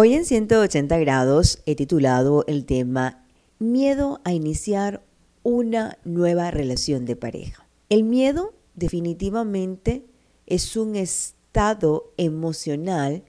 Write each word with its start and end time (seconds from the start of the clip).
Hoy 0.00 0.14
en 0.14 0.24
180 0.24 0.96
grados 0.98 1.60
he 1.66 1.74
titulado 1.74 2.44
el 2.46 2.66
tema 2.66 3.26
Miedo 3.58 4.20
a 4.22 4.32
iniciar 4.32 5.02
una 5.42 5.98
nueva 6.04 6.52
relación 6.52 7.04
de 7.04 7.16
pareja. 7.16 7.68
El 7.88 8.04
miedo 8.04 8.54
definitivamente 8.76 10.04
es 10.46 10.76
un 10.76 10.94
estado 10.94 12.12
emocional 12.16 13.24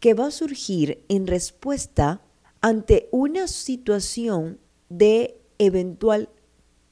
que 0.00 0.12
va 0.12 0.26
a 0.26 0.30
surgir 0.32 1.02
en 1.08 1.26
respuesta 1.26 2.20
ante 2.60 3.08
una 3.10 3.48
situación 3.48 4.58
de 4.90 5.40
eventual 5.56 6.28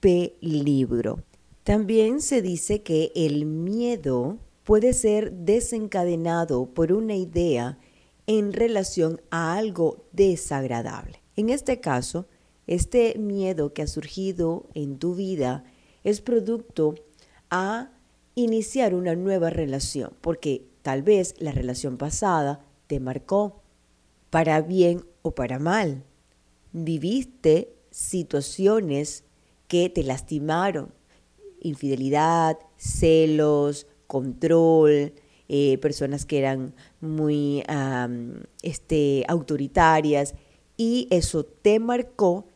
peligro. 0.01 1.25
También 1.63 2.23
se 2.23 2.41
dice 2.41 2.81
que 2.81 3.13
el 3.15 3.45
miedo 3.45 4.39
puede 4.65 4.95
ser 4.95 5.31
desencadenado 5.33 6.71
por 6.73 6.95
una 6.95 7.17
idea 7.17 7.79
en 8.27 8.53
relación 8.53 9.21
a 9.31 9.57
algo 9.57 10.05
desagradable. 10.13 11.23
En 11.37 11.51
este 11.51 11.81
caso, 11.81 12.27
este 12.67 13.19
miedo 13.19 13.73
que 13.73 13.83
ha 13.83 13.87
surgido 13.87 14.69
en 14.75 14.99
tu 14.99 15.15
vida 15.15 15.65
es 16.05 16.21
producto 16.21 16.95
a 17.51 17.91
iniciar 18.35 18.95
una 18.95 19.15
nueva 19.17 19.51
relación, 19.51 20.13
porque 20.21 20.67
tal 20.83 21.03
vez 21.03 21.35
la 21.39 21.53
relación 21.53 21.97
pasada 21.97 22.65
te 22.87 23.01
marcó 23.01 23.63
para 24.31 24.61
bien 24.61 25.05
o 25.23 25.35
para 25.35 25.59
mal. 25.59 26.05
Viviste 26.73 27.75
situaciones 27.91 29.25
que 29.67 29.89
te 29.89 30.03
lastimaron, 30.05 30.93
infidelidad, 31.61 32.59
celos, 32.77 33.87
control, 34.07 35.13
eh, 35.53 35.79
personas 35.79 36.27
que 36.27 36.39
eran 36.39 36.75
muy 37.01 37.65
este, 38.63 39.25
autoritarias, 39.27 40.37
y 40.77 41.09
eso 41.11 41.45
te 41.45 41.81
marcó 41.81 42.47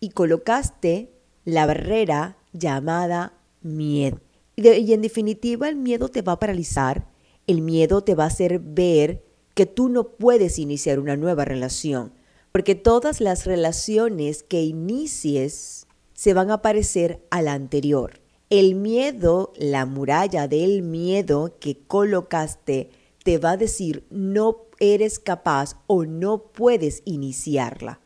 y 0.00 0.08
colocaste 0.08 1.12
la 1.44 1.66
barrera 1.66 2.38
llamada 2.54 3.34
miedo. 3.60 4.18
y 4.56 4.94
en 4.94 5.02
definitiva 5.02 5.68
el 5.68 5.76
miedo 5.76 6.08
te 6.08 6.22
va 6.22 6.32
a 6.32 6.38
paralizar, 6.38 7.06
el 7.46 7.60
miedo 7.60 8.02
te 8.02 8.14
va 8.14 8.24
a 8.24 8.28
hacer 8.28 8.60
ver 8.60 9.22
que 9.52 9.66
tú 9.66 9.90
no 9.90 10.08
puedes 10.16 10.58
iniciar 10.58 10.98
una 10.98 11.16
nueva 11.16 11.44
relación, 11.44 12.14
porque 12.50 12.74
todas 12.74 13.20
las 13.20 13.44
relaciones 13.44 14.42
que 14.42 14.62
inicies 14.62 15.86
se 16.14 16.32
van 16.32 16.50
a 16.50 16.62
parecer 16.62 17.20
a 17.30 17.42
la 17.42 17.52
anterior. 17.52 18.20
El 18.48 18.76
miedo, 18.76 19.52
la 19.56 19.86
muralla 19.86 20.46
del 20.46 20.82
miedo 20.82 21.56
que 21.58 21.78
colocaste, 21.78 22.90
te 23.24 23.38
va 23.38 23.52
a 23.52 23.56
decir 23.56 24.06
no 24.08 24.66
eres 24.78 25.18
capaz 25.18 25.80
o 25.88 26.04
no 26.04 26.44
puedes 26.52 27.02
iniciarla, 27.06 27.98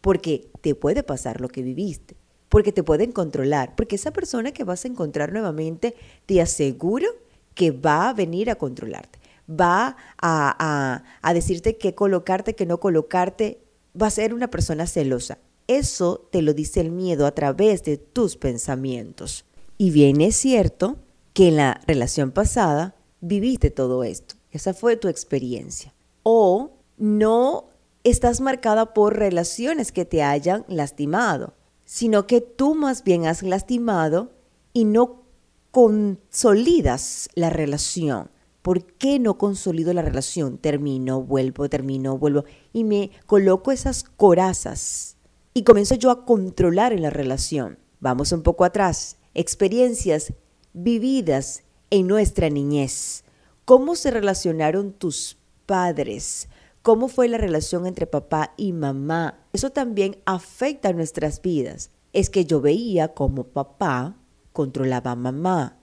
porque 0.00 0.50
te 0.60 0.74
puede 0.74 1.04
pasar 1.04 1.40
lo 1.40 1.46
que 1.48 1.62
viviste, 1.62 2.16
porque 2.48 2.72
te 2.72 2.82
pueden 2.82 3.12
controlar, 3.12 3.76
porque 3.76 3.94
esa 3.94 4.12
persona 4.12 4.50
que 4.50 4.64
vas 4.64 4.84
a 4.84 4.88
encontrar 4.88 5.32
nuevamente, 5.32 5.94
te 6.26 6.40
aseguro 6.40 7.06
que 7.54 7.70
va 7.70 8.08
a 8.08 8.12
venir 8.12 8.50
a 8.50 8.56
controlarte, 8.56 9.20
va 9.48 9.96
a, 10.20 11.04
a 11.22 11.32
decirte 11.34 11.76
qué 11.76 11.94
colocarte, 11.94 12.56
qué 12.56 12.66
no 12.66 12.80
colocarte, 12.80 13.60
va 14.00 14.08
a 14.08 14.10
ser 14.10 14.34
una 14.34 14.50
persona 14.50 14.88
celosa. 14.88 15.38
Eso 15.68 16.28
te 16.32 16.42
lo 16.42 16.54
dice 16.54 16.80
el 16.80 16.90
miedo 16.90 17.24
a 17.24 17.36
través 17.36 17.84
de 17.84 17.98
tus 17.98 18.36
pensamientos. 18.36 19.45
Y 19.78 19.90
bien 19.90 20.20
es 20.20 20.36
cierto 20.36 20.96
que 21.32 21.48
en 21.48 21.56
la 21.56 21.80
relación 21.86 22.30
pasada 22.30 22.96
viviste 23.20 23.70
todo 23.70 24.04
esto. 24.04 24.36
Esa 24.50 24.72
fue 24.72 24.96
tu 24.96 25.08
experiencia. 25.08 25.94
O 26.22 26.70
no 26.96 27.68
estás 28.04 28.40
marcada 28.40 28.94
por 28.94 29.18
relaciones 29.18 29.92
que 29.92 30.04
te 30.04 30.22
hayan 30.22 30.64
lastimado, 30.68 31.54
sino 31.84 32.26
que 32.26 32.40
tú 32.40 32.74
más 32.74 33.04
bien 33.04 33.26
has 33.26 33.42
lastimado 33.42 34.32
y 34.72 34.84
no 34.84 35.22
consolidas 35.70 37.28
la 37.34 37.50
relación. 37.50 38.30
¿Por 38.62 38.84
qué 38.84 39.18
no 39.18 39.38
consolido 39.38 39.92
la 39.92 40.02
relación? 40.02 40.58
Termino, 40.58 41.22
vuelvo, 41.22 41.68
termino, 41.68 42.16
vuelvo. 42.18 42.44
Y 42.72 42.84
me 42.84 43.10
coloco 43.26 43.72
esas 43.72 44.02
corazas 44.04 45.16
y 45.52 45.62
comienzo 45.62 45.94
yo 45.94 46.10
a 46.10 46.24
controlar 46.24 46.92
en 46.92 47.02
la 47.02 47.10
relación. 47.10 47.78
Vamos 48.00 48.32
un 48.32 48.42
poco 48.42 48.64
atrás. 48.64 49.18
Experiencias 49.38 50.32
vividas 50.72 51.62
en 51.90 52.06
nuestra 52.06 52.48
niñez. 52.48 53.22
¿Cómo 53.66 53.94
se 53.94 54.10
relacionaron 54.10 54.94
tus 54.94 55.36
padres? 55.66 56.48
¿Cómo 56.80 57.08
fue 57.08 57.28
la 57.28 57.36
relación 57.36 57.86
entre 57.86 58.06
papá 58.06 58.54
y 58.56 58.72
mamá? 58.72 59.38
Eso 59.52 59.68
también 59.68 60.16
afecta 60.24 60.94
nuestras 60.94 61.42
vidas. 61.42 61.90
Es 62.14 62.30
que 62.30 62.46
yo 62.46 62.62
veía 62.62 63.08
como 63.08 63.44
papá 63.44 64.16
controlaba 64.54 65.10
a 65.10 65.16
mamá, 65.16 65.80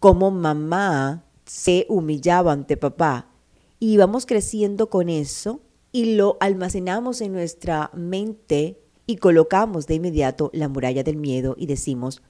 como 0.00 0.32
mamá 0.32 1.22
se 1.44 1.86
humillaba 1.88 2.50
ante 2.50 2.76
papá. 2.76 3.30
Y 3.78 3.98
vamos 3.98 4.26
creciendo 4.26 4.90
con 4.90 5.08
eso 5.08 5.60
y 5.92 6.16
lo 6.16 6.38
almacenamos 6.40 7.20
en 7.20 7.34
nuestra 7.34 7.92
mente 7.94 8.80
y 9.06 9.18
colocamos 9.18 9.86
de 9.86 9.94
inmediato 9.94 10.50
la 10.52 10.66
muralla 10.68 11.04
del 11.04 11.18
miedo 11.18 11.54
y 11.56 11.66
decimos, 11.66 12.20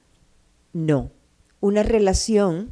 no, 0.77 1.11
una 1.61 1.83
relación, 1.83 2.71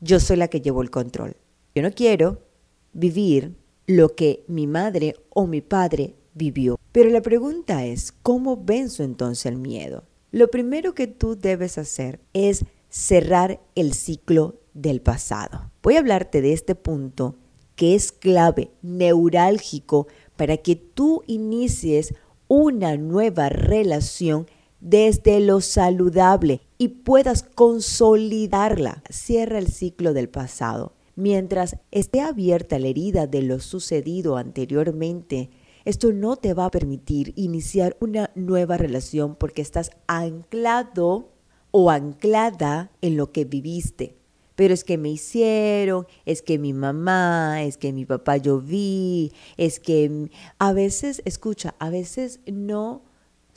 yo 0.00 0.20
soy 0.20 0.36
la 0.36 0.46
que 0.46 0.60
llevo 0.60 0.82
el 0.82 0.90
control. 0.90 1.36
Yo 1.74 1.82
no 1.82 1.90
quiero 1.90 2.44
vivir 2.92 3.56
lo 3.88 4.14
que 4.14 4.44
mi 4.46 4.68
madre 4.68 5.16
o 5.30 5.48
mi 5.48 5.60
padre 5.60 6.14
vivió. 6.34 6.78
Pero 6.92 7.10
la 7.10 7.20
pregunta 7.20 7.84
es, 7.84 8.12
¿cómo 8.22 8.56
venzo 8.56 9.02
entonces 9.02 9.46
el 9.46 9.56
miedo? 9.56 10.04
Lo 10.30 10.48
primero 10.48 10.94
que 10.94 11.08
tú 11.08 11.34
debes 11.34 11.76
hacer 11.76 12.20
es 12.34 12.64
cerrar 12.88 13.60
el 13.74 13.94
ciclo 13.94 14.60
del 14.72 15.00
pasado. 15.00 15.72
Voy 15.82 15.96
a 15.96 15.98
hablarte 15.98 16.40
de 16.40 16.52
este 16.52 16.76
punto 16.76 17.34
que 17.74 17.96
es 17.96 18.12
clave, 18.12 18.70
neurálgico, 18.80 20.06
para 20.36 20.56
que 20.58 20.76
tú 20.76 21.24
inicies 21.26 22.14
una 22.46 22.96
nueva 22.96 23.48
relación 23.48 24.46
desde 24.80 25.40
lo 25.40 25.60
saludable 25.60 26.60
y 26.78 26.88
puedas 26.88 27.42
consolidarla. 27.42 29.02
Cierra 29.10 29.58
el 29.58 29.68
ciclo 29.68 30.12
del 30.12 30.28
pasado. 30.28 30.92
Mientras 31.16 31.76
esté 31.90 32.20
abierta 32.20 32.78
la 32.78 32.88
herida 32.88 33.26
de 33.26 33.42
lo 33.42 33.58
sucedido 33.58 34.36
anteriormente, 34.36 35.50
esto 35.84 36.12
no 36.12 36.36
te 36.36 36.54
va 36.54 36.66
a 36.66 36.70
permitir 36.70 37.32
iniciar 37.34 37.96
una 37.98 38.30
nueva 38.34 38.76
relación 38.76 39.34
porque 39.34 39.62
estás 39.62 39.90
anclado 40.06 41.32
o 41.70 41.90
anclada 41.90 42.92
en 43.00 43.16
lo 43.16 43.32
que 43.32 43.44
viviste. 43.44 44.16
Pero 44.54 44.74
es 44.74 44.84
que 44.84 44.98
me 44.98 45.08
hicieron, 45.08 46.06
es 46.26 46.42
que 46.42 46.58
mi 46.58 46.72
mamá, 46.72 47.62
es 47.62 47.78
que 47.78 47.92
mi 47.92 48.04
papá 48.04 48.36
yo 48.36 48.60
vi, 48.60 49.32
es 49.56 49.80
que 49.80 50.30
a 50.58 50.72
veces, 50.72 51.22
escucha, 51.24 51.74
a 51.78 51.90
veces 51.90 52.40
no 52.46 53.02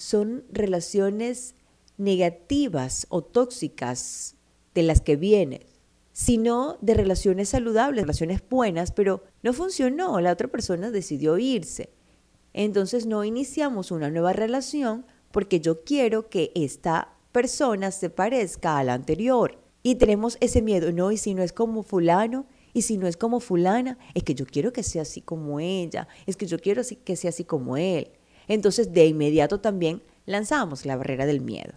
son 0.01 0.44
relaciones 0.51 1.53
negativas 1.97 3.06
o 3.09 3.22
tóxicas 3.22 4.35
de 4.73 4.81
las 4.81 5.00
que 5.00 5.16
vienen, 5.16 5.62
sino 6.12 6.78
de 6.81 6.95
relaciones 6.95 7.50
saludables, 7.50 8.01
relaciones 8.01 8.41
buenas, 8.50 8.91
pero 8.91 9.23
no 9.44 9.53
funcionó, 9.53 10.19
la 10.19 10.31
otra 10.31 10.47
persona 10.47 10.89
decidió 10.89 11.38
irse. 11.38 11.91
Entonces 12.53 13.06
no 13.06 13.23
iniciamos 13.23 13.91
una 13.91 14.09
nueva 14.09 14.34
relación 14.34 15.06
porque 15.31 15.59
yo 15.59 15.84
quiero 15.84 16.29
que 16.29 16.51
esta 16.56 17.13
persona 17.31 17.91
se 17.91 18.09
parezca 18.09 18.79
a 18.79 18.83
la 18.83 18.95
anterior. 18.95 19.59
Y 19.83 19.95
tenemos 19.95 20.38
ese 20.41 20.62
miedo, 20.62 20.91
no, 20.91 21.12
y 21.12 21.18
si 21.18 21.33
no 21.33 21.44
es 21.44 21.53
como 21.53 21.83
fulano, 21.83 22.47
y 22.73 22.83
si 22.83 22.97
no 22.97 23.07
es 23.07 23.18
como 23.18 23.39
fulana, 23.39 23.97
es 24.16 24.23
que 24.23 24.33
yo 24.33 24.45
quiero 24.45 24.73
que 24.73 24.83
sea 24.83 25.03
así 25.03 25.22
como 25.22 25.59
ella, 25.59 26.07
es 26.25 26.38
que 26.38 26.45
yo 26.47 26.57
quiero 26.59 26.81
que 27.03 27.16
sea 27.16 27.29
así 27.29 27.44
como 27.44 27.77
él. 27.77 28.12
Entonces 28.53 28.92
de 28.92 29.06
inmediato 29.06 29.62
también 29.62 30.01
lanzamos 30.25 30.86
la 30.86 30.98
barrera 30.98 31.25
del 31.25 31.42
miedo. 31.42 31.74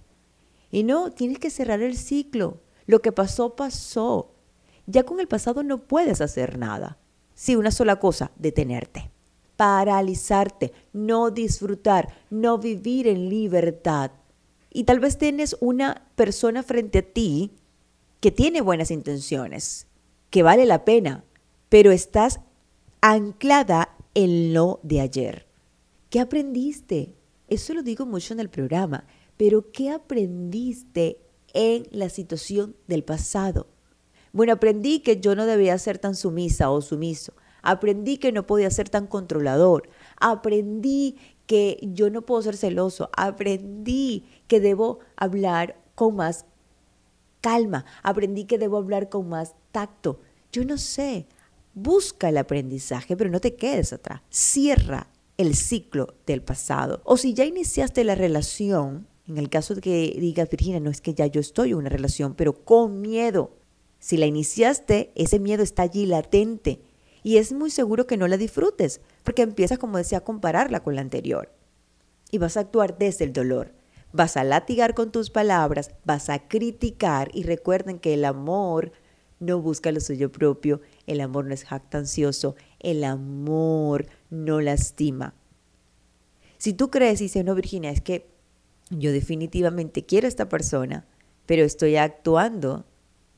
Y 0.70 0.82
no, 0.82 1.10
tienes 1.10 1.38
que 1.38 1.50
cerrar 1.50 1.82
el 1.82 1.96
ciclo. 1.96 2.58
Lo 2.86 3.00
que 3.00 3.12
pasó, 3.12 3.54
pasó. 3.54 4.34
Ya 4.86 5.04
con 5.04 5.20
el 5.20 5.28
pasado 5.28 5.62
no 5.62 5.86
puedes 5.86 6.20
hacer 6.20 6.58
nada. 6.58 6.98
Sí, 7.34 7.54
una 7.54 7.70
sola 7.70 8.00
cosa, 8.00 8.32
detenerte 8.36 9.10
paralizarte, 9.56 10.72
no 10.92 11.30
disfrutar, 11.30 12.08
no 12.28 12.58
vivir 12.58 13.06
en 13.06 13.28
libertad. 13.28 14.10
Y 14.70 14.84
tal 14.84 14.98
vez 14.98 15.16
tienes 15.16 15.56
una 15.60 16.08
persona 16.16 16.62
frente 16.62 16.98
a 16.98 17.02
ti 17.02 17.52
que 18.20 18.32
tiene 18.32 18.60
buenas 18.60 18.90
intenciones, 18.90 19.86
que 20.30 20.42
vale 20.42 20.66
la 20.66 20.84
pena, 20.84 21.24
pero 21.68 21.92
estás 21.92 22.40
anclada 23.00 23.90
en 24.14 24.54
lo 24.54 24.80
de 24.82 25.00
ayer. 25.00 25.43
¿Qué 26.14 26.20
aprendiste? 26.20 27.12
Eso 27.48 27.74
lo 27.74 27.82
digo 27.82 28.06
mucho 28.06 28.34
en 28.34 28.38
el 28.38 28.48
programa, 28.48 29.04
pero 29.36 29.72
¿qué 29.72 29.90
aprendiste 29.90 31.18
en 31.52 31.88
la 31.90 32.08
situación 32.08 32.76
del 32.86 33.02
pasado? 33.02 33.66
Bueno, 34.32 34.52
aprendí 34.52 35.00
que 35.00 35.18
yo 35.18 35.34
no 35.34 35.44
debía 35.44 35.76
ser 35.76 35.98
tan 35.98 36.14
sumisa 36.14 36.70
o 36.70 36.82
sumiso. 36.82 37.32
Aprendí 37.62 38.18
que 38.18 38.30
no 38.30 38.46
podía 38.46 38.70
ser 38.70 38.88
tan 38.88 39.08
controlador. 39.08 39.88
Aprendí 40.20 41.16
que 41.48 41.80
yo 41.82 42.10
no 42.10 42.22
puedo 42.22 42.42
ser 42.42 42.56
celoso. 42.56 43.10
Aprendí 43.16 44.24
que 44.46 44.60
debo 44.60 45.00
hablar 45.16 45.82
con 45.96 46.14
más 46.14 46.46
calma. 47.40 47.86
Aprendí 48.04 48.44
que 48.44 48.58
debo 48.58 48.76
hablar 48.76 49.08
con 49.08 49.28
más 49.28 49.56
tacto. 49.72 50.20
Yo 50.52 50.64
no 50.64 50.78
sé. 50.78 51.26
Busca 51.74 52.28
el 52.28 52.38
aprendizaje, 52.38 53.16
pero 53.16 53.30
no 53.30 53.40
te 53.40 53.56
quedes 53.56 53.92
atrás. 53.92 54.20
Cierra 54.30 55.08
el 55.36 55.54
ciclo 55.54 56.14
del 56.26 56.42
pasado. 56.42 57.00
O 57.04 57.16
si 57.16 57.34
ya 57.34 57.44
iniciaste 57.44 58.04
la 58.04 58.14
relación, 58.14 59.06
en 59.26 59.38
el 59.38 59.48
caso 59.48 59.74
de 59.74 59.80
que 59.80 60.16
digas, 60.18 60.50
Virginia, 60.50 60.80
no 60.80 60.90
es 60.90 61.00
que 61.00 61.14
ya 61.14 61.26
yo 61.26 61.40
estoy 61.40 61.70
en 61.70 61.76
una 61.76 61.88
relación, 61.88 62.34
pero 62.34 62.64
con 62.64 63.00
miedo. 63.00 63.52
Si 63.98 64.16
la 64.16 64.26
iniciaste, 64.26 65.12
ese 65.14 65.38
miedo 65.38 65.62
está 65.62 65.82
allí 65.82 66.06
latente 66.06 66.80
y 67.22 67.38
es 67.38 67.52
muy 67.52 67.70
seguro 67.70 68.06
que 68.06 68.18
no 68.18 68.28
la 68.28 68.36
disfrutes, 68.36 69.00
porque 69.22 69.42
empiezas, 69.42 69.78
como 69.78 69.96
decía, 69.96 70.18
a 70.18 70.24
compararla 70.24 70.80
con 70.80 70.94
la 70.94 71.00
anterior. 71.00 71.50
Y 72.30 72.38
vas 72.38 72.56
a 72.56 72.60
actuar 72.60 72.98
desde 72.98 73.24
el 73.24 73.32
dolor. 73.32 73.72
Vas 74.12 74.36
a 74.36 74.44
latigar 74.44 74.94
con 74.94 75.10
tus 75.10 75.30
palabras, 75.30 75.90
vas 76.04 76.28
a 76.28 76.46
criticar 76.46 77.30
y 77.32 77.42
recuerden 77.44 77.98
que 77.98 78.14
el 78.14 78.26
amor 78.26 78.92
no 79.40 79.60
busca 79.60 79.90
lo 79.90 80.00
suyo 80.00 80.30
propio, 80.30 80.80
el 81.06 81.20
amor 81.20 81.46
no 81.46 81.54
es 81.54 81.64
jactancioso, 81.64 82.54
el 82.78 83.04
amor 83.04 84.06
no 84.34 84.60
lastima. 84.60 85.34
Si 86.58 86.72
tú 86.72 86.90
crees 86.90 87.20
y 87.20 87.24
dices, 87.24 87.44
no, 87.44 87.54
Virginia, 87.54 87.90
es 87.90 88.00
que 88.00 88.26
yo 88.90 89.12
definitivamente 89.12 90.04
quiero 90.04 90.26
a 90.26 90.28
esta 90.28 90.48
persona, 90.48 91.06
pero 91.46 91.64
estoy 91.64 91.96
actuando 91.96 92.84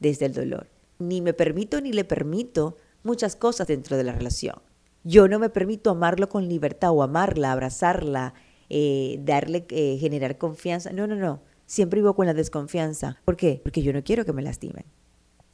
desde 0.00 0.26
el 0.26 0.32
dolor. 0.32 0.68
Ni 0.98 1.20
me 1.20 1.32
permito 1.32 1.80
ni 1.80 1.92
le 1.92 2.04
permito 2.04 2.76
muchas 3.02 3.36
cosas 3.36 3.66
dentro 3.66 3.96
de 3.96 4.04
la 4.04 4.12
relación. 4.12 4.56
Yo 5.04 5.28
no 5.28 5.38
me 5.38 5.50
permito 5.50 5.90
amarlo 5.90 6.28
con 6.28 6.48
libertad 6.48 6.90
o 6.92 7.02
amarla, 7.02 7.52
abrazarla, 7.52 8.34
eh, 8.68 9.20
darle, 9.20 9.66
eh, 9.70 9.98
generar 9.98 10.38
confianza. 10.38 10.92
No, 10.92 11.06
no, 11.06 11.14
no. 11.14 11.40
Siempre 11.66 12.00
vivo 12.00 12.14
con 12.14 12.26
la 12.26 12.34
desconfianza. 12.34 13.20
¿Por 13.24 13.36
qué? 13.36 13.60
Porque 13.62 13.82
yo 13.82 13.92
no 13.92 14.02
quiero 14.02 14.24
que 14.24 14.32
me 14.32 14.42
lastimen. 14.42 14.84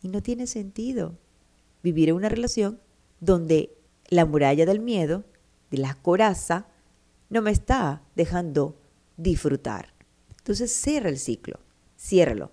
Y 0.03 0.09
no 0.09 0.23
tiene 0.23 0.47
sentido 0.47 1.19
vivir 1.83 2.09
en 2.09 2.17
una 2.17 2.29
relación 2.29 2.81
donde 3.21 3.77
la 4.09 4.25
muralla 4.27 4.67
del 4.67 4.81
miedo, 4.81 5.25
de 5.73 5.79
la 5.79 5.95
coraza, 5.95 6.67
no 7.31 7.43
me 7.43 7.51
está 7.51 8.03
dejando 8.15 8.77
disfrutar. 9.17 9.95
Entonces 10.39 10.73
cierra 10.73 11.09
el 11.09 11.19
ciclo, 11.19 11.59
ciérralo. 11.99 12.53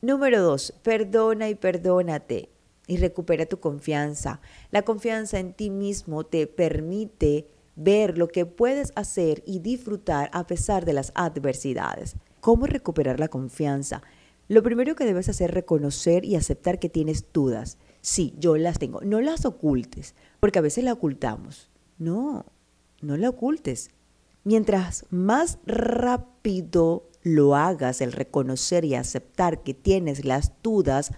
Número 0.00 0.40
dos, 0.40 0.72
perdona 0.82 1.48
y 1.48 1.56
perdónate 1.56 2.50
y 2.86 2.98
recupera 2.98 3.46
tu 3.46 3.58
confianza. 3.58 4.40
La 4.70 4.82
confianza 4.82 5.40
en 5.40 5.54
ti 5.54 5.70
mismo 5.70 6.24
te 6.24 6.46
permite 6.46 7.48
ver 7.74 8.16
lo 8.16 8.28
que 8.28 8.46
puedes 8.46 8.92
hacer 8.94 9.42
y 9.44 9.58
disfrutar 9.58 10.30
a 10.32 10.46
pesar 10.46 10.84
de 10.84 10.92
las 10.92 11.10
adversidades. 11.16 12.14
¿Cómo 12.40 12.66
recuperar 12.66 13.18
la 13.18 13.28
confianza? 13.28 14.02
Lo 14.46 14.62
primero 14.62 14.94
que 14.94 15.04
debes 15.04 15.28
hacer 15.28 15.50
es 15.50 15.54
reconocer 15.54 16.24
y 16.24 16.36
aceptar 16.36 16.78
que 16.78 16.88
tienes 16.88 17.32
dudas. 17.32 17.78
Sí, 18.02 18.34
yo 18.38 18.56
las 18.56 18.78
tengo. 18.78 19.00
No 19.00 19.20
las 19.20 19.44
ocultes, 19.44 20.14
porque 20.38 20.60
a 20.60 20.62
veces 20.62 20.84
la 20.84 20.92
ocultamos. 20.92 21.70
No, 21.98 22.46
no 23.00 23.16
la 23.16 23.30
ocultes. 23.30 23.90
Mientras 24.44 25.06
más 25.10 25.58
rápido 25.66 27.08
lo 27.22 27.56
hagas, 27.56 28.00
el 28.00 28.12
reconocer 28.12 28.84
y 28.84 28.94
aceptar 28.94 29.62
que 29.62 29.74
tienes 29.74 30.24
las 30.24 30.52
dudas, 30.62 31.10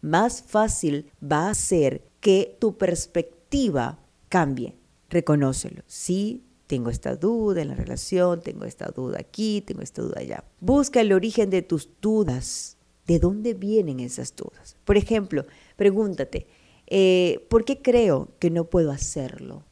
más 0.00 0.42
fácil 0.42 1.10
va 1.20 1.50
a 1.50 1.54
ser 1.54 2.08
que 2.20 2.56
tu 2.60 2.78
perspectiva 2.78 3.98
cambie. 4.28 4.76
Reconócelo. 5.10 5.82
Sí, 5.86 6.44
tengo 6.68 6.90
esta 6.90 7.16
duda 7.16 7.62
en 7.62 7.68
la 7.68 7.74
relación, 7.74 8.42
tengo 8.42 8.64
esta 8.64 8.86
duda 8.94 9.18
aquí, 9.18 9.62
tengo 9.62 9.80
esta 9.80 10.02
duda 10.02 10.20
allá. 10.20 10.44
Busca 10.60 11.00
el 11.00 11.12
origen 11.12 11.50
de 11.50 11.62
tus 11.62 11.88
dudas. 12.00 12.76
¿De 13.06 13.18
dónde 13.18 13.54
vienen 13.54 14.00
esas 14.00 14.36
dudas? 14.36 14.76
Por 14.84 14.98
ejemplo, 14.98 15.46
pregúntate, 15.76 16.46
eh, 16.86 17.46
¿por 17.48 17.64
qué 17.64 17.80
creo 17.80 18.28
que 18.38 18.50
no 18.50 18.64
puedo 18.64 18.92
hacerlo? 18.92 19.64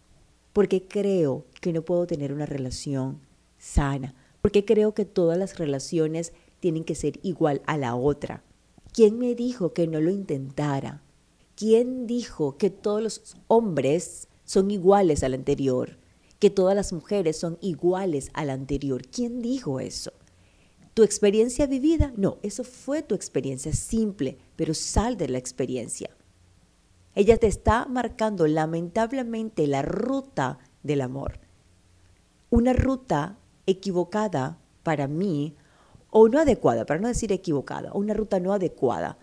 ¿Por 0.56 0.68
qué 0.68 0.88
creo 0.88 1.44
que 1.60 1.74
no 1.74 1.82
puedo 1.82 2.06
tener 2.06 2.32
una 2.32 2.46
relación 2.46 3.20
sana? 3.58 4.14
¿Por 4.40 4.52
qué 4.52 4.64
creo 4.64 4.94
que 4.94 5.04
todas 5.04 5.36
las 5.36 5.58
relaciones 5.58 6.32
tienen 6.60 6.82
que 6.82 6.94
ser 6.94 7.20
igual 7.22 7.60
a 7.66 7.76
la 7.76 7.94
otra? 7.94 8.42
¿Quién 8.90 9.18
me 9.18 9.34
dijo 9.34 9.74
que 9.74 9.86
no 9.86 10.00
lo 10.00 10.10
intentara? 10.10 11.02
¿Quién 11.56 12.06
dijo 12.06 12.56
que 12.56 12.70
todos 12.70 13.02
los 13.02 13.36
hombres 13.48 14.28
son 14.46 14.70
iguales 14.70 15.22
al 15.24 15.34
anterior? 15.34 15.98
¿Que 16.38 16.48
todas 16.48 16.74
las 16.74 16.90
mujeres 16.90 17.36
son 17.36 17.58
iguales 17.60 18.30
al 18.32 18.48
anterior? 18.48 19.02
¿Quién 19.06 19.42
dijo 19.42 19.78
eso? 19.78 20.14
¿Tu 20.94 21.02
experiencia 21.02 21.66
vivida? 21.66 22.14
No, 22.16 22.38
eso 22.42 22.64
fue 22.64 23.02
tu 23.02 23.14
experiencia 23.14 23.74
simple, 23.74 24.38
pero 24.56 24.72
sal 24.72 25.18
de 25.18 25.28
la 25.28 25.36
experiencia. 25.36 26.16
Ella 27.16 27.38
te 27.38 27.46
está 27.46 27.86
marcando 27.86 28.46
lamentablemente 28.46 29.66
la 29.66 29.80
ruta 29.80 30.58
del 30.82 31.00
amor. 31.00 31.40
Una 32.50 32.74
ruta 32.74 33.38
equivocada 33.64 34.58
para 34.82 35.08
mí 35.08 35.56
o 36.10 36.28
no 36.28 36.38
adecuada, 36.38 36.84
para 36.84 37.00
no 37.00 37.08
decir 37.08 37.32
equivocada, 37.32 37.90
una 37.94 38.12
ruta 38.12 38.38
no 38.38 38.52
adecuada, 38.52 39.16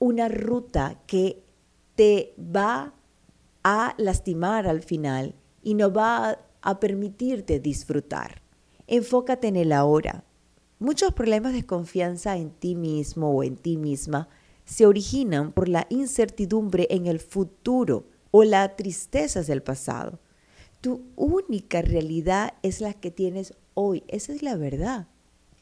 una 0.00 0.28
ruta 0.28 1.00
que 1.06 1.44
te 1.94 2.34
va 2.36 2.92
a 3.62 3.94
lastimar 3.96 4.66
al 4.66 4.82
final 4.82 5.36
y 5.62 5.74
no 5.74 5.92
va 5.92 6.40
a 6.62 6.80
permitirte 6.80 7.60
disfrutar. 7.60 8.42
Enfócate 8.88 9.46
en 9.46 9.56
el 9.56 9.70
ahora. 9.70 10.24
Muchos 10.80 11.12
problemas 11.12 11.52
de 11.52 11.64
confianza 11.64 12.36
en 12.36 12.50
ti 12.50 12.74
mismo 12.74 13.30
o 13.30 13.44
en 13.44 13.56
ti 13.56 13.76
misma 13.76 14.28
se 14.66 14.84
originan 14.84 15.52
por 15.52 15.68
la 15.68 15.86
incertidumbre 15.88 16.86
en 16.90 17.06
el 17.06 17.20
futuro 17.20 18.04
o 18.30 18.44
las 18.44 18.76
tristezas 18.76 19.46
del 19.46 19.62
pasado. 19.62 20.18
Tu 20.82 21.02
única 21.16 21.80
realidad 21.80 22.54
es 22.62 22.80
la 22.80 22.92
que 22.92 23.10
tienes 23.10 23.54
hoy. 23.72 24.04
Esa 24.08 24.34
es 24.34 24.42
la 24.42 24.56
verdad. 24.56 25.08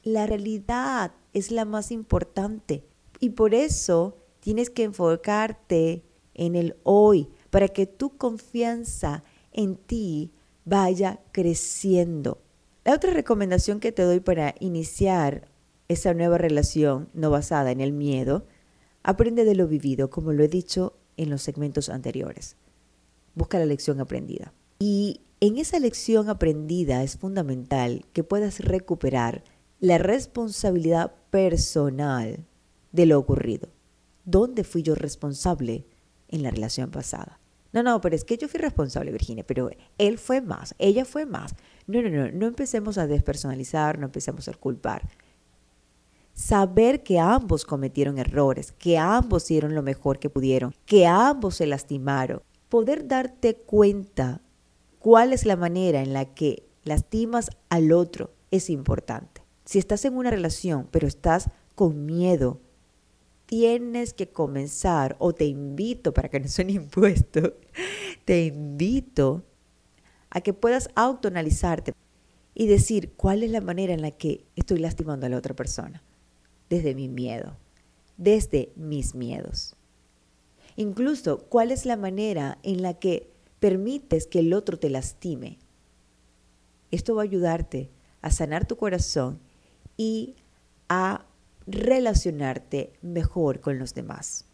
La 0.03 0.27
realidad 0.27 1.13
es 1.33 1.51
la 1.51 1.65
más 1.65 1.93
importante 1.93 2.85
y 3.21 3.31
por 3.31 3.55
eso 3.55 4.17
tienes 4.41 4.71
que 4.71 4.83
enfocarte 4.85 6.03
en 6.35 6.57
el 6.57 6.77
hoy 6.83 7.29
para 7.51 7.69
que 7.69 7.87
tu 7.87 8.17
confianza 8.17 9.23
en 9.53 9.77
ti 9.77 10.33
vaya 10.65 11.21
creciendo. 11.33 12.41
La 12.85 12.95
otra 12.95 13.13
recomendación 13.13 13.81
que 13.81 13.93
te 13.93 14.03
doy 14.03 14.21
para 14.21 14.55
iniciar 14.61 15.49
esa 15.89 16.13
nueva 16.15 16.39
relación 16.39 17.09
no 17.15 17.31
basada 17.31 17.71
en 17.71 17.81
el 17.81 17.93
miedo, 17.93 18.47
aprende 19.05 19.45
de 19.45 19.55
lo 19.55 19.69
vivido, 19.69 20.11
como 20.11 20.33
lo 20.33 20.43
he 20.43 20.49
dicho 20.49 20.97
en 21.17 21.31
los 21.31 21.43
segmentos 21.43 21.89
anteriores. 21.89 22.57
Busca 23.35 23.59
la 23.59 23.67
lección 23.67 24.01
aprendida. 24.01 24.53
Y 24.81 25.21
en 25.41 25.59
esa 25.59 25.79
lección 25.79 26.29
aprendida 26.29 27.05
es 27.05 27.17
fundamental 27.17 28.07
que 28.13 28.25
puedas 28.25 28.61
recuperar 28.61 29.45
la 29.79 29.99
responsabilidad 29.99 31.15
personal 31.31 32.47
de 32.93 33.07
lo 33.07 33.19
ocurrido. 33.19 33.69
¿Dónde 34.25 34.65
fui 34.65 34.83
yo 34.83 34.95
responsable 34.95 35.87
en 36.29 36.43
la 36.43 36.51
relación 36.51 36.91
pasada? 36.91 37.39
No, 37.73 37.83
no, 37.83 38.01
pero 38.01 38.17
es 38.17 38.25
que 38.25 38.39
yo 38.39 38.49
fui 38.49 38.61
responsable, 38.61 39.11
Virginia, 39.11 39.45
pero 39.47 39.69
él 39.99 40.17
fue 40.17 40.41
más, 40.41 40.75
ella 40.79 41.05
fue 41.05 41.27
más. 41.27 41.55
No, 41.87 42.01
no, 42.01 42.09
no, 42.09 42.31
no 42.31 42.47
empecemos 42.47 42.97
a 42.97 43.07
despersonalizar, 43.07 43.99
no 43.99 44.07
empecemos 44.07 44.49
a 44.49 44.55
culpar. 44.55 45.09
Saber 46.35 47.05
que 47.05 47.21
ambos 47.21 47.65
cometieron 47.65 48.19
errores, 48.19 48.73
que 48.73 48.99
ambos 48.99 49.45
hicieron 49.45 49.75
lo 49.75 49.83
mejor 49.83 50.19
que 50.19 50.29
pudieron, 50.29 50.75
que 50.85 51.07
ambos 51.07 51.55
se 51.57 51.67
lastimaron. 51.67 52.43
Poder 52.69 53.07
darte 53.07 53.55
cuenta 53.55 54.41
cuál 54.99 55.33
es 55.33 55.47
la 55.47 55.57
manera 55.57 56.03
en 56.03 56.13
la 56.13 56.25
que 56.35 56.67
lastimas 56.83 57.51
al 57.69 57.93
otro 57.93 58.33
es 58.51 58.69
importante. 58.69 59.43
Si 59.65 59.79
estás 59.79 60.05
en 60.05 60.17
una 60.17 60.31
relación, 60.31 60.89
pero 60.91 61.07
estás 61.07 61.51
con 61.77 62.05
miedo, 62.05 62.61
tienes 63.47 64.13
que 64.13 64.29
comenzar, 64.29 65.15
o 65.21 65.33
te 65.33 65.45
invito, 65.45 66.13
para 66.13 66.29
que 66.29 66.41
no 66.41 66.49
suene 66.49 66.73
impuesto, 66.75 67.55
te 68.25 68.47
invito 68.47 69.45
a 70.31 70.41
que 70.41 70.53
puedas 70.53 70.89
autoanalizarte 70.97 71.95
y 72.55 72.67
decir 72.67 73.13
cuál 73.17 73.45
es 73.45 73.51
la 73.51 73.61
manera 73.61 73.95
en 73.95 74.03
la 74.03 74.11
que 74.11 74.45
estoy 74.57 74.79
lastimando 74.79 75.27
a 75.27 75.29
la 75.29 75.37
otra 75.37 75.55
persona. 75.55 76.03
Desde 76.71 76.95
mi 76.95 77.09
miedo, 77.09 77.57
desde 78.17 78.73
mis 78.77 79.15
miedos. 79.15 79.77
Incluso, 80.77 81.47
cuál 81.49 81.71
es 81.71 81.87
la 81.87 81.97
manera 81.97 82.59
en 82.63 82.83
la 82.83 82.95
que 82.95 83.31
permites 83.61 84.27
que 84.27 84.41
el 84.41 84.53
otro 84.53 84.79
te 84.79 84.91
lastime. 84.91 85.59
Esto 86.91 87.15
va 87.15 87.23
a 87.23 87.25
ayudarte 87.25 87.91
a 88.23 88.31
sanar 88.31 88.67
tu 88.67 88.77
corazón 88.77 89.39
y 89.97 90.35
a 90.89 91.25
relacionarte 91.67 92.93
mejor 93.03 93.61
con 93.61 93.79
los 93.79 93.95
demás. 93.95 94.47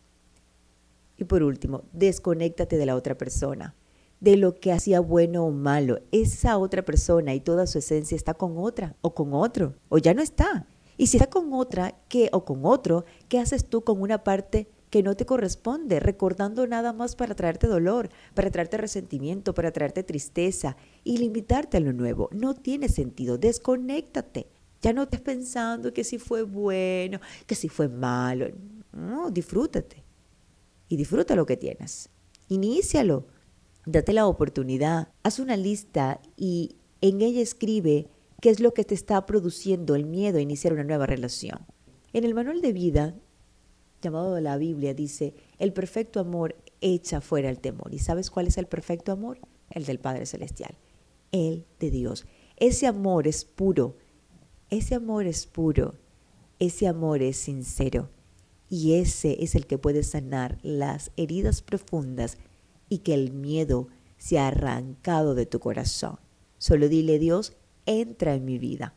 Y 1.16 1.24
por 1.24 1.42
último, 1.42 1.84
desconéctate 1.92 2.76
de 2.76 2.86
la 2.86 2.96
otra 2.96 3.16
persona. 3.16 3.74
de 4.20 4.36
lo 4.36 4.60
que 4.60 4.70
hacía 4.72 5.00
bueno 5.00 5.44
o 5.46 5.50
malo. 5.50 6.00
Esa 6.12 6.58
otra 6.58 6.84
persona 6.84 7.34
y 7.34 7.40
toda 7.40 7.66
su 7.66 7.78
esencia 7.78 8.14
está 8.16 8.34
con 8.34 8.58
otra 8.58 8.94
o 9.00 9.14
con 9.14 9.32
otro, 9.32 9.74
o 9.88 9.98
ya 9.98 10.14
no 10.14 10.22
está. 10.22 10.66
Y 11.00 11.06
si 11.06 11.16
está 11.16 11.30
con 11.30 11.54
otra 11.54 11.98
¿qué, 12.10 12.28
o 12.30 12.44
con 12.44 12.66
otro, 12.66 13.06
¿qué 13.30 13.38
haces 13.38 13.64
tú 13.64 13.84
con 13.84 14.02
una 14.02 14.22
parte 14.22 14.68
que 14.90 15.02
no 15.02 15.16
te 15.16 15.24
corresponde, 15.24 15.98
recordando 15.98 16.66
nada 16.66 16.92
más 16.92 17.16
para 17.16 17.34
traerte 17.34 17.68
dolor, 17.68 18.10
para 18.34 18.50
traerte 18.50 18.76
resentimiento, 18.76 19.54
para 19.54 19.72
traerte 19.72 20.02
tristeza 20.02 20.76
y 21.02 21.16
limitarte 21.16 21.78
a 21.78 21.80
lo 21.80 21.94
nuevo? 21.94 22.28
No 22.32 22.54
tiene 22.54 22.90
sentido, 22.90 23.38
desconéctate. 23.38 24.48
Ya 24.82 24.92
no 24.92 25.04
estés 25.04 25.22
pensando 25.22 25.94
que 25.94 26.04
si 26.04 26.18
fue 26.18 26.42
bueno, 26.42 27.18
que 27.46 27.54
si 27.54 27.70
fue 27.70 27.88
malo. 27.88 28.48
Disfrútate. 29.32 30.04
Y 30.90 30.98
disfruta 30.98 31.34
lo 31.34 31.46
que 31.46 31.56
tienes. 31.56 32.10
Inícialo. 32.48 33.26
Date 33.86 34.12
la 34.12 34.26
oportunidad. 34.26 35.08
Haz 35.22 35.38
una 35.38 35.56
lista 35.56 36.20
y 36.36 36.76
en 37.00 37.22
ella 37.22 37.40
escribe 37.40 38.10
qué 38.40 38.50
es 38.50 38.60
lo 38.60 38.74
que 38.74 38.84
te 38.84 38.94
está 38.94 39.26
produciendo 39.26 39.94
el 39.94 40.06
miedo 40.06 40.38
a 40.38 40.42
iniciar 40.42 40.72
una 40.72 40.84
nueva 40.84 41.06
relación. 41.06 41.66
En 42.12 42.24
el 42.24 42.34
manual 42.34 42.60
de 42.60 42.72
vida, 42.72 43.14
llamado 44.02 44.40
la 44.40 44.56
Biblia, 44.56 44.94
dice, 44.94 45.34
el 45.58 45.72
perfecto 45.72 46.20
amor 46.20 46.56
echa 46.80 47.20
fuera 47.20 47.50
el 47.50 47.60
temor. 47.60 47.92
¿Y 47.92 47.98
sabes 47.98 48.30
cuál 48.30 48.46
es 48.46 48.58
el 48.58 48.66
perfecto 48.66 49.12
amor? 49.12 49.38
El 49.70 49.84
del 49.84 49.98
Padre 49.98 50.26
Celestial, 50.26 50.76
el 51.32 51.66
de 51.78 51.90
Dios. 51.90 52.26
Ese 52.56 52.86
amor 52.86 53.28
es 53.28 53.44
puro, 53.44 53.96
ese 54.70 54.94
amor 54.94 55.26
es 55.26 55.46
puro, 55.46 55.94
ese 56.58 56.86
amor 56.86 57.22
es 57.22 57.36
sincero 57.36 58.10
y 58.68 58.94
ese 58.94 59.42
es 59.42 59.54
el 59.54 59.66
que 59.66 59.78
puede 59.78 60.02
sanar 60.02 60.58
las 60.62 61.10
heridas 61.16 61.62
profundas 61.62 62.38
y 62.88 62.98
que 62.98 63.14
el 63.14 63.32
miedo 63.32 63.88
se 64.18 64.38
arrancado 64.38 65.34
de 65.34 65.46
tu 65.46 65.58
corazón. 65.58 66.18
Solo 66.58 66.88
dile 66.88 67.18
Dios, 67.18 67.56
entra 67.90 68.34
en 68.34 68.44
mi 68.44 68.58
vida. 68.58 68.94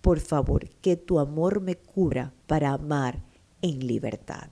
Por 0.00 0.20
favor, 0.20 0.68
que 0.80 0.96
tu 0.96 1.18
amor 1.18 1.60
me 1.60 1.76
cubra 1.76 2.32
para 2.46 2.72
amar 2.72 3.22
en 3.62 3.86
libertad. 3.86 4.50